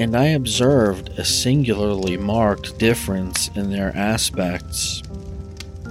and 0.00 0.16
I 0.16 0.28
observed 0.28 1.10
a 1.18 1.24
singularly 1.26 2.16
marked 2.16 2.78
difference 2.78 3.48
in 3.54 3.70
their 3.70 3.94
aspects. 3.94 5.02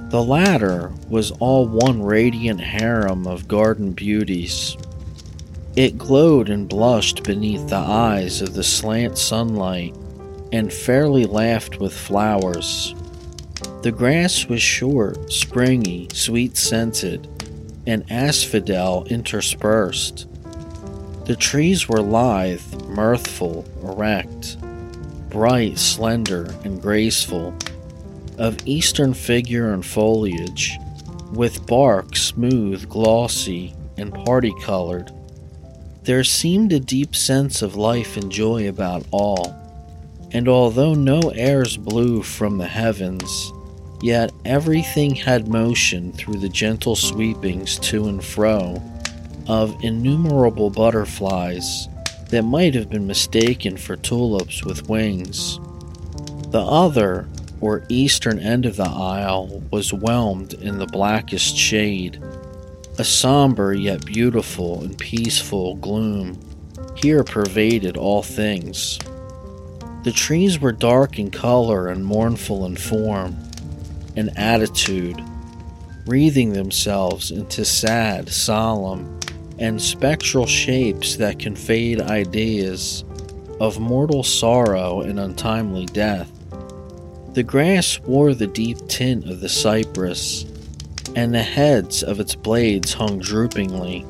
The 0.10 0.24
latter 0.24 0.92
was 1.08 1.30
all 1.32 1.68
one 1.68 2.02
radiant 2.02 2.60
harem 2.60 3.28
of 3.28 3.48
garden 3.48 3.92
beauties. 3.92 4.76
It 5.80 5.98
glowed 5.98 6.50
and 6.50 6.68
blushed 6.68 7.24
beneath 7.24 7.70
the 7.70 7.78
eyes 7.78 8.42
of 8.42 8.54
the 8.54 8.66
slant 8.66 9.18
sunlight 9.18 9.96
and 10.52 10.74
fairly 10.74 11.24
laughed 11.24 11.80
with 11.80 11.94
flowers. 11.94 12.94
The 13.84 13.94
grass 13.94 14.46
was 14.48 14.62
short, 14.62 15.32
springy, 15.32 16.10
sweet 16.12 16.58
scented, 16.58 17.30
and 17.88 18.04
asphodel 18.12 19.06
interspersed. 19.06 20.28
The 21.24 21.38
trees 21.38 21.88
were 21.88 22.02
lithe, 22.02 22.84
mirthful, 22.90 23.64
erect, 23.82 24.58
bright, 25.30 25.78
slender, 25.78 26.54
and 26.66 26.82
graceful, 26.82 27.54
of 28.38 28.58
eastern 28.66 29.14
figure 29.14 29.72
and 29.72 29.86
foliage, 29.86 30.78
with 31.32 31.66
bark 31.66 32.18
smooth, 32.18 32.90
glossy, 32.90 33.74
and 33.96 34.14
party 34.14 34.54
colored. 34.62 35.14
There 36.10 36.24
seemed 36.24 36.74
a 36.74 36.80
deep 36.80 37.16
sense 37.16 37.62
of 37.62 37.76
life 37.76 38.18
and 38.18 38.32
joy 38.32 38.68
about 38.68 39.06
all, 39.12 39.56
and 40.32 40.48
although 40.48 40.96
no 40.96 41.20
airs 41.36 41.78
blew 41.78 42.24
from 42.24 42.58
the 42.58 42.66
heavens, 42.66 43.54
yet 44.02 44.32
everything 44.44 45.14
had 45.14 45.48
motion 45.48 46.12
through 46.14 46.40
the 46.40 46.50
gentle 46.50 46.96
sweepings 46.96 47.78
to 47.82 48.08
and 48.08 48.24
fro 48.24 48.82
of 49.48 49.84
innumerable 49.84 50.72
butterflies 50.72 51.88
that 52.32 52.42
might 52.42 52.74
have 52.74 52.90
been 52.90 53.06
mistaken 53.06 53.78
for 53.78 53.96
tulips 53.96 54.66
with 54.66 54.90
wings. 54.90 55.60
The 56.50 56.66
other, 56.66 57.28
or 57.62 57.86
eastern 57.88 58.40
end 58.40 58.66
of 58.66 58.78
the 58.78 58.90
isle, 58.90 59.62
was 59.70 59.94
whelmed 59.94 60.56
in 60.56 60.80
the 60.80 60.88
blackest 60.88 61.56
shade, 61.56 62.20
a 63.00 63.04
somber 63.04 63.74
yet 63.74 64.06
beautiful 64.06 64.84
and 64.84 64.98
peaceful 64.98 65.76
gloom 65.76 66.38
here 66.96 67.24
pervaded 67.24 67.96
all 67.96 68.22
things. 68.22 69.00
The 70.04 70.12
trees 70.12 70.60
were 70.60 70.74
dark 70.74 71.18
in 71.18 71.32
color 71.32 71.88
and 71.88 72.06
mournful 72.06 72.66
in 72.66 72.76
form 72.76 73.38
and 74.18 74.38
attitude, 74.38 75.22
wreathing 76.06 76.52
themselves 76.52 77.32
into 77.32 77.64
sad, 77.64 78.28
solemn, 78.28 79.20
and 79.60 79.82
spectral 79.82 80.46
shapes 80.46 81.16
that 81.18 81.40
conveyed 81.40 82.02
ideas 82.02 83.06
of 83.62 83.80
mortal 83.80 84.24
sorrow 84.24 85.02
and 85.02 85.20
untimely 85.20 85.86
death. 85.86 86.32
The 87.34 87.44
grass 87.44 88.00
wore 88.02 88.34
the 88.34 88.48
deep 88.48 88.78
tint 88.88 89.30
of 89.30 89.40
the 89.40 89.50
cypress, 89.50 90.46
and 91.16 91.34
the 91.34 91.44
heads 91.44 92.04
of 92.04 92.20
its 92.20 92.36
blades 92.36 92.94
hung 92.94 93.20
droopingly. 93.20 94.06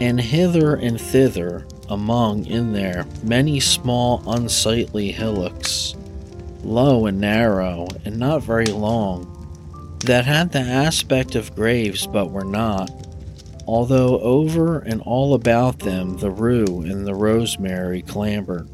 And 0.00 0.20
hither 0.20 0.74
and 0.74 1.00
thither, 1.00 1.66
among 1.88 2.46
in 2.46 2.72
there 2.72 3.06
many 3.22 3.60
small 3.60 4.22
unsightly 4.26 5.12
hillocks, 5.12 5.94
low 6.62 7.06
and 7.06 7.20
narrow, 7.20 7.88
and 8.04 8.18
not 8.18 8.42
very 8.42 8.66
long, 8.66 9.34
that 10.04 10.24
had 10.24 10.52
the 10.52 10.60
aspect 10.60 11.34
of 11.34 11.54
graves 11.54 12.06
but 12.06 12.30
were 12.30 12.44
not 12.44 12.90
although 13.68 14.18
over 14.20 14.78
and 14.78 15.02
all 15.02 15.34
about 15.34 15.78
them 15.80 16.16
the 16.16 16.30
rue 16.30 16.80
and 16.80 17.06
the 17.06 17.14
rosemary 17.14 18.00
clambered. 18.00 18.66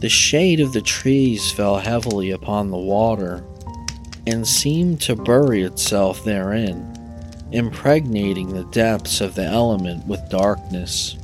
The 0.00 0.08
shade 0.08 0.58
of 0.58 0.72
the 0.72 0.82
trees 0.82 1.52
fell 1.52 1.78
heavily 1.78 2.32
upon 2.32 2.70
the 2.70 2.76
water 2.76 3.44
and 4.26 4.46
seemed 4.46 5.00
to 5.02 5.16
bury 5.16 5.62
itself 5.62 6.24
therein, 6.24 6.90
impregnating 7.52 8.48
the 8.48 8.64
depths 8.64 9.20
of 9.20 9.34
the 9.34 9.44
element 9.44 10.06
with 10.06 10.28
darkness. 10.30 11.16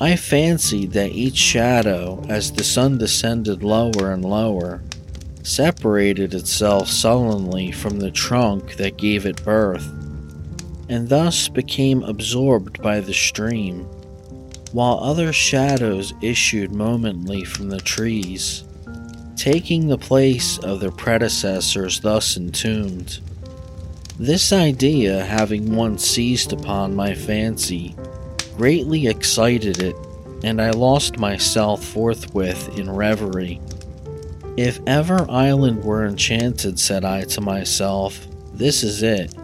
I 0.00 0.16
fancied 0.16 0.92
that 0.92 1.12
each 1.12 1.36
shadow, 1.36 2.24
as 2.28 2.52
the 2.52 2.64
sun 2.64 2.98
descended 2.98 3.62
lower 3.62 4.12
and 4.12 4.24
lower, 4.24 4.82
separated 5.42 6.34
itself 6.34 6.88
sullenly 6.88 7.70
from 7.70 7.98
the 7.98 8.10
trunk 8.10 8.76
that 8.76 8.96
gave 8.96 9.26
it 9.26 9.44
birth 9.44 9.86
and 10.90 11.08
thus 11.08 11.48
became 11.48 12.02
absorbed 12.02 12.82
by 12.82 12.98
the 12.98 13.14
stream, 13.14 13.84
while 14.72 14.98
other 14.98 15.32
shadows 15.32 16.12
issued 16.20 16.72
momently 16.72 17.44
from 17.44 17.68
the 17.68 17.78
trees, 17.80 18.64
taking 19.40 19.88
the 19.88 19.96
place 19.96 20.58
of 20.58 20.80
their 20.80 20.90
predecessors 20.90 22.00
thus 22.00 22.36
entombed. 22.36 23.20
This 24.18 24.52
idea, 24.52 25.24
having 25.24 25.74
once 25.74 26.06
seized 26.06 26.52
upon 26.52 26.94
my 26.94 27.14
fancy, 27.14 27.96
greatly 28.58 29.06
excited 29.06 29.80
it, 29.80 29.96
and 30.44 30.60
I 30.60 30.72
lost 30.72 31.18
myself 31.18 31.82
forthwith 31.82 32.78
in 32.78 32.90
reverie. 32.90 33.62
If 34.58 34.78
ever 34.86 35.24
island 35.30 35.84
were 35.84 36.04
enchanted, 36.04 36.78
said 36.78 37.02
I 37.06 37.22
to 37.24 37.40
myself, 37.40 38.28
this 38.52 38.82
is 38.82 39.02
it. 39.02 39.34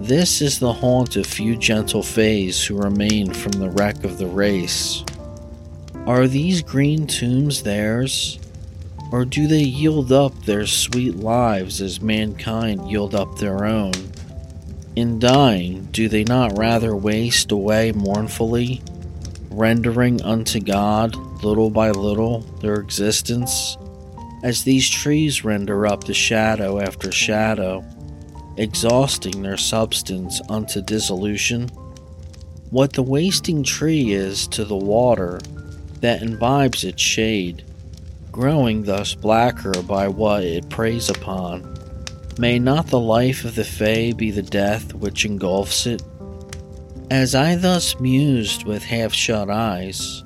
This 0.00 0.42
is 0.42 0.58
the 0.58 0.72
haunt 0.72 1.14
of 1.14 1.24
few 1.24 1.54
gentle 1.56 2.02
fays 2.02 2.64
who 2.64 2.76
remain 2.76 3.32
from 3.32 3.52
the 3.52 3.70
wreck 3.70 4.02
of 4.02 4.18
the 4.18 4.26
race. 4.26 5.04
Are 6.04 6.26
these 6.26 6.62
green 6.62 7.06
tombs 7.06 7.62
theirs? 7.62 8.40
Or 9.14 9.24
do 9.24 9.46
they 9.46 9.62
yield 9.62 10.10
up 10.10 10.34
their 10.42 10.66
sweet 10.66 11.14
lives 11.14 11.80
as 11.80 12.00
mankind 12.00 12.90
yield 12.90 13.14
up 13.14 13.38
their 13.38 13.64
own? 13.64 13.92
In 14.96 15.20
dying, 15.20 15.86
do 15.92 16.08
they 16.08 16.24
not 16.24 16.58
rather 16.58 16.96
waste 16.96 17.52
away 17.52 17.92
mournfully, 17.92 18.82
rendering 19.50 20.20
unto 20.22 20.58
God, 20.58 21.14
little 21.44 21.70
by 21.70 21.92
little, 21.92 22.40
their 22.60 22.74
existence, 22.74 23.78
as 24.42 24.64
these 24.64 24.90
trees 24.90 25.44
render 25.44 25.86
up 25.86 26.02
the 26.02 26.12
shadow 26.12 26.80
after 26.80 27.12
shadow? 27.12 27.84
exhausting 28.56 29.42
their 29.42 29.56
substance 29.56 30.40
unto 30.48 30.82
dissolution. 30.82 31.68
What 32.70 32.94
the 32.94 33.02
wasting 33.02 33.62
tree 33.62 34.12
is 34.12 34.48
to 34.48 34.64
the 34.64 34.76
water 34.76 35.40
that 36.00 36.20
imbibes 36.20 36.82
its 36.82 37.00
shade, 37.00 37.64
growing 38.34 38.82
thus 38.82 39.14
blacker 39.14 39.80
by 39.84 40.08
what 40.08 40.42
it 40.42 40.68
preys 40.68 41.08
upon, 41.08 41.62
may 42.36 42.58
not 42.58 42.88
the 42.88 42.98
life 42.98 43.44
of 43.44 43.54
the 43.54 43.62
Fay 43.62 44.12
be 44.12 44.32
the 44.32 44.42
death 44.42 44.92
which 44.92 45.24
engulfs 45.24 45.86
it? 45.86 46.02
As 47.12 47.36
I 47.36 47.54
thus 47.54 48.00
mused 48.00 48.64
with 48.66 48.82
half 48.82 49.12
shut 49.14 49.48
eyes, 49.48 50.24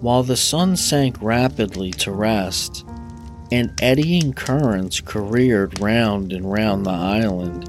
while 0.00 0.22
the 0.22 0.36
sun 0.36 0.76
sank 0.76 1.16
rapidly 1.20 1.90
to 1.90 2.12
rest, 2.12 2.84
and 3.50 3.76
eddying 3.82 4.32
currents 4.32 5.00
careered 5.00 5.80
round 5.80 6.32
and 6.32 6.52
round 6.52 6.86
the 6.86 6.90
island, 6.90 7.68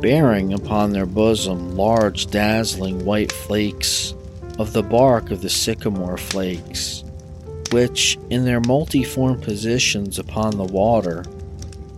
bearing 0.00 0.52
upon 0.52 0.92
their 0.92 1.04
bosom 1.04 1.74
large 1.74 2.30
dazzling 2.30 3.04
white 3.04 3.32
flakes 3.32 4.14
of 4.60 4.72
the 4.72 4.84
bark 4.84 5.32
of 5.32 5.42
the 5.42 5.50
sycamore 5.50 6.16
flakes, 6.16 7.02
which, 7.72 8.18
in 8.30 8.44
their 8.44 8.60
multiform 8.60 9.40
positions 9.40 10.18
upon 10.18 10.56
the 10.56 10.64
water, 10.64 11.24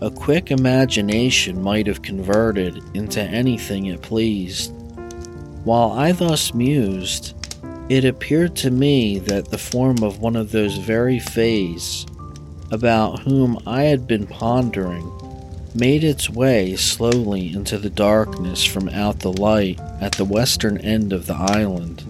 a 0.00 0.10
quick 0.10 0.50
imagination 0.50 1.62
might 1.62 1.86
have 1.86 2.02
converted 2.02 2.82
into 2.94 3.22
anything 3.22 3.86
it 3.86 4.02
pleased. 4.02 4.72
While 5.64 5.92
I 5.92 6.12
thus 6.12 6.52
mused, 6.54 7.34
it 7.88 8.04
appeared 8.04 8.56
to 8.56 8.70
me 8.70 9.18
that 9.20 9.50
the 9.50 9.58
form 9.58 10.02
of 10.02 10.18
one 10.18 10.34
of 10.34 10.50
those 10.50 10.76
very 10.76 11.18
fays 11.18 12.06
about 12.70 13.20
whom 13.20 13.58
I 13.66 13.82
had 13.82 14.06
been 14.06 14.26
pondering 14.26 15.10
made 15.74 16.02
its 16.02 16.28
way 16.28 16.74
slowly 16.76 17.52
into 17.52 17.78
the 17.78 17.90
darkness 17.90 18.64
from 18.64 18.88
out 18.88 19.20
the 19.20 19.32
light 19.32 19.78
at 20.00 20.12
the 20.12 20.24
western 20.24 20.78
end 20.78 21.12
of 21.12 21.26
the 21.26 21.34
island. 21.34 22.02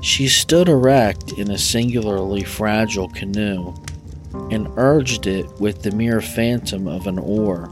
She 0.00 0.28
stood 0.28 0.68
erect 0.68 1.32
in 1.32 1.50
a 1.50 1.58
singularly 1.58 2.44
fragile 2.44 3.08
canoe 3.08 3.74
and 4.50 4.68
urged 4.76 5.26
it 5.26 5.46
with 5.60 5.82
the 5.82 5.90
mere 5.90 6.20
phantom 6.20 6.86
of 6.86 7.06
an 7.06 7.18
oar. 7.18 7.66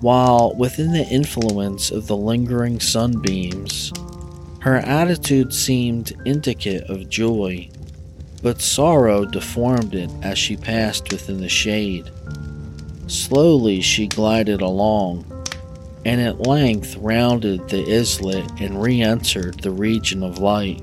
While 0.00 0.54
within 0.56 0.92
the 0.92 1.06
influence 1.06 1.90
of 1.90 2.06
the 2.06 2.16
lingering 2.16 2.80
sunbeams, 2.80 3.92
her 4.60 4.76
attitude 4.76 5.52
seemed 5.52 6.14
indicate 6.24 6.84
of 6.84 7.10
joy, 7.10 7.68
but 8.42 8.62
sorrow 8.62 9.26
deformed 9.26 9.94
it 9.94 10.10
as 10.22 10.38
she 10.38 10.56
passed 10.56 11.12
within 11.12 11.40
the 11.40 11.48
shade. 11.50 12.10
Slowly 13.08 13.82
she 13.82 14.06
glided 14.06 14.62
along, 14.62 15.26
and 16.06 16.18
at 16.20 16.46
length 16.46 16.96
rounded 16.96 17.68
the 17.68 17.84
islet 17.94 18.50
and 18.58 18.82
re 18.82 19.02
entered 19.02 19.60
the 19.60 19.70
region 19.70 20.22
of 20.22 20.38
light. 20.38 20.82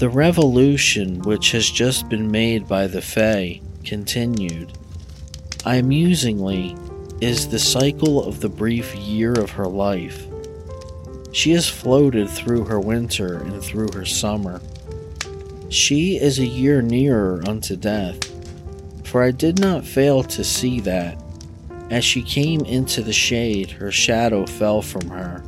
The 0.00 0.08
revolution 0.08 1.20
which 1.20 1.52
has 1.52 1.68
just 1.68 2.08
been 2.08 2.30
made 2.30 2.66
by 2.66 2.86
the 2.86 3.02
Fay 3.02 3.60
continued. 3.84 4.72
I 5.66 5.74
amusingly, 5.74 6.74
is 7.20 7.48
the 7.48 7.58
cycle 7.58 8.24
of 8.24 8.40
the 8.40 8.48
brief 8.48 8.94
year 8.96 9.34
of 9.34 9.50
her 9.50 9.66
life. 9.66 10.26
She 11.32 11.50
has 11.50 11.68
floated 11.68 12.30
through 12.30 12.64
her 12.64 12.80
winter 12.80 13.42
and 13.42 13.62
through 13.62 13.92
her 13.92 14.06
summer. 14.06 14.62
She 15.68 16.16
is 16.16 16.38
a 16.38 16.46
year 16.46 16.80
nearer 16.80 17.42
unto 17.46 17.76
death, 17.76 18.20
for 19.06 19.22
I 19.22 19.32
did 19.32 19.58
not 19.58 19.84
fail 19.84 20.22
to 20.22 20.42
see 20.42 20.80
that. 20.80 21.22
As 21.90 22.06
she 22.06 22.22
came 22.22 22.62
into 22.62 23.02
the 23.02 23.12
shade, 23.12 23.72
her 23.72 23.92
shadow 23.92 24.46
fell 24.46 24.80
from 24.80 25.10
her 25.10 25.44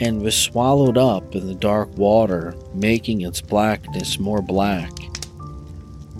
and 0.00 0.22
was 0.22 0.36
swallowed 0.36 0.98
up 0.98 1.34
in 1.34 1.46
the 1.46 1.54
dark 1.54 1.96
water, 1.96 2.54
making 2.74 3.20
its 3.20 3.40
blackness 3.40 4.18
more 4.18 4.42
black. 4.42 4.90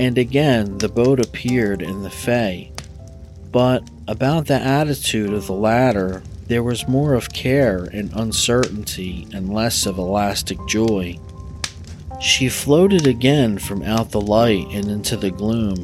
And 0.01 0.19
again 0.19 0.79
the 0.79 0.89
boat 0.89 1.21
appeared 1.21 1.83
in 1.83 2.03
the 2.03 2.11
Fay. 2.11 2.73
but 3.51 3.89
about 4.09 4.47
the 4.47 4.55
attitude 4.55 5.33
of 5.33 5.47
the 5.47 5.53
latter 5.53 6.23
there 6.49 6.63
was 6.63 6.89
more 6.89 7.15
of 7.15 7.33
care 7.33 7.85
and 7.93 8.13
uncertainty 8.15 9.27
and 9.33 9.55
less 9.55 9.87
of 9.87 9.99
elastic 9.99 10.59
joy. 10.67 11.19
She 12.21 12.49
floated 12.49 13.07
again 13.07 13.59
from 13.59 13.83
out 13.83 14.11
the 14.11 14.21
light 14.21 14.67
and 14.71 14.91
into 14.91 15.17
the 15.17 15.31
gloom, 15.31 15.77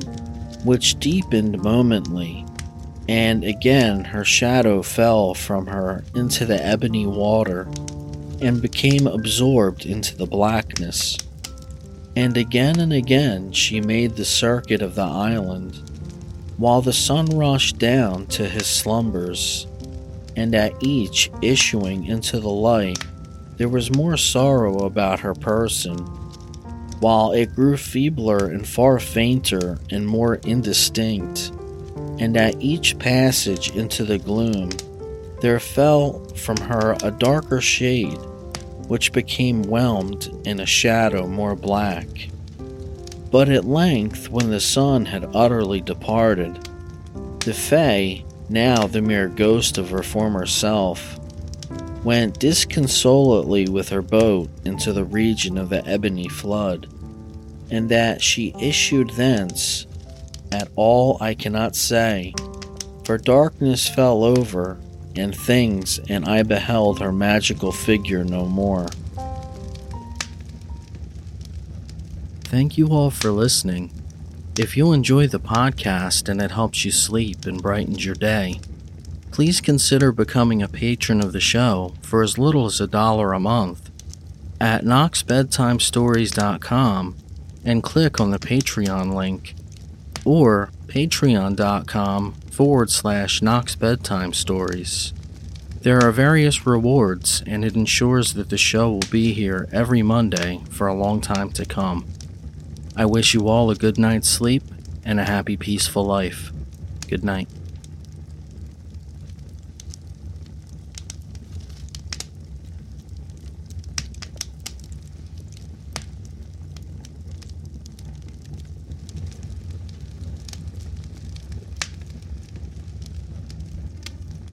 which 0.64 0.98
deepened 0.98 1.62
momently, 1.62 2.44
and 3.08 3.42
again 3.42 4.04
her 4.04 4.24
shadow 4.24 4.82
fell 4.82 5.32
from 5.34 5.66
her 5.66 6.04
into 6.14 6.44
the 6.44 6.62
ebony 6.64 7.06
water 7.06 7.66
and 8.40 8.62
became 8.62 9.06
absorbed 9.06 9.86
into 9.86 10.16
the 10.16 10.26
blackness. 10.26 11.16
And 12.14 12.36
again 12.36 12.78
and 12.80 12.92
again 12.92 13.52
she 13.52 13.80
made 13.80 14.16
the 14.16 14.24
circuit 14.24 14.82
of 14.82 14.94
the 14.94 15.02
island, 15.02 15.80
while 16.56 16.82
the 16.82 16.92
sun 16.92 17.26
rushed 17.26 17.78
down 17.78 18.26
to 18.26 18.48
his 18.48 18.66
slumbers, 18.66 19.66
and 20.36 20.54
at 20.54 20.72
each 20.82 21.30
issuing 21.42 22.06
into 22.06 22.40
the 22.40 22.48
light, 22.48 22.98
there 23.56 23.68
was 23.68 23.94
more 23.94 24.16
sorrow 24.16 24.84
about 24.84 25.20
her 25.20 25.34
person, 25.34 25.98
while 27.00 27.32
it 27.32 27.54
grew 27.54 27.76
feebler 27.76 28.46
and 28.46 28.66
far 28.66 28.98
fainter 28.98 29.78
and 29.90 30.06
more 30.06 30.36
indistinct, 30.36 31.52
and 32.18 32.36
at 32.36 32.60
each 32.60 32.98
passage 32.98 33.70
into 33.76 34.04
the 34.04 34.18
gloom, 34.18 34.70
there 35.40 35.60
fell 35.60 36.24
from 36.34 36.56
her 36.56 36.96
a 37.02 37.10
darker 37.10 37.60
shade, 37.60 38.18
which 38.88 39.12
became 39.12 39.62
whelmed 39.64 40.30
in 40.44 40.60
a 40.60 40.66
shadow 40.66 41.26
more 41.26 41.54
black. 41.54 42.30
But 43.30 43.48
at 43.48 43.64
length, 43.64 44.30
when 44.30 44.50
the 44.50 44.60
sun 44.60 45.04
had 45.04 45.30
utterly 45.34 45.80
departed, 45.80 46.68
the 47.40 47.52
Fay, 47.52 48.24
now 48.48 48.86
the 48.86 49.02
mere 49.02 49.28
ghost 49.28 49.78
of 49.78 49.90
her 49.90 50.02
former 50.02 50.46
self, 50.46 51.18
went 52.04 52.38
disconsolately 52.38 53.68
with 53.68 53.90
her 53.90 54.02
boat 54.02 54.48
into 54.64 54.92
the 54.92 55.04
region 55.04 55.58
of 55.58 55.68
the 55.68 55.86
ebony 55.86 56.28
flood, 56.28 56.88
and 57.70 57.90
that 57.90 58.22
she 58.22 58.54
issued 58.60 59.10
thence, 59.10 59.86
at 60.52 60.68
all 60.76 61.18
I 61.20 61.34
cannot 61.34 61.76
say, 61.76 62.34
for 63.04 63.18
darkness 63.18 63.88
fell 63.88 64.24
over 64.24 64.78
and 65.16 65.34
things, 65.34 65.98
and 66.08 66.24
I 66.24 66.42
beheld 66.42 67.00
her 67.00 67.12
magical 67.12 67.72
figure 67.72 68.24
no 68.24 68.46
more. 68.46 68.86
Thank 72.44 72.78
you 72.78 72.88
all 72.88 73.10
for 73.10 73.30
listening. 73.30 73.90
If 74.58 74.76
you 74.76 74.92
enjoy 74.92 75.26
the 75.26 75.40
podcast 75.40 76.28
and 76.28 76.40
it 76.40 76.50
helps 76.50 76.84
you 76.84 76.90
sleep 76.90 77.46
and 77.46 77.62
brightens 77.62 78.04
your 78.04 78.14
day, 78.14 78.60
please 79.30 79.60
consider 79.60 80.12
becoming 80.12 80.62
a 80.62 80.68
patron 80.68 81.20
of 81.20 81.32
the 81.32 81.40
show 81.40 81.94
for 82.02 82.22
as 82.22 82.38
little 82.38 82.66
as 82.66 82.80
a 82.80 82.86
dollar 82.86 83.32
a 83.32 83.40
month 83.40 83.90
at 84.60 84.84
knoxbedtimestories.com 84.84 87.16
and 87.64 87.82
click 87.82 88.20
on 88.20 88.30
the 88.30 88.38
Patreon 88.38 89.14
link 89.14 89.54
or 90.28 90.68
patreon.com 90.88 92.32
forward 92.50 92.90
slash 92.90 93.40
Knox 93.40 93.74
Bedtime 93.74 94.34
Stories. 94.34 95.14
There 95.80 96.00
are 96.02 96.12
various 96.12 96.66
rewards, 96.66 97.42
and 97.46 97.64
it 97.64 97.74
ensures 97.74 98.34
that 98.34 98.50
the 98.50 98.58
show 98.58 98.90
will 98.90 99.10
be 99.10 99.32
here 99.32 99.66
every 99.72 100.02
Monday 100.02 100.60
for 100.68 100.86
a 100.86 100.94
long 100.94 101.22
time 101.22 101.50
to 101.52 101.64
come. 101.64 102.04
I 102.94 103.06
wish 103.06 103.32
you 103.32 103.48
all 103.48 103.70
a 103.70 103.74
good 103.74 103.96
night's 103.96 104.28
sleep 104.28 104.64
and 105.02 105.18
a 105.18 105.24
happy, 105.24 105.56
peaceful 105.56 106.04
life. 106.04 106.52
Good 107.08 107.24
night. 107.24 107.48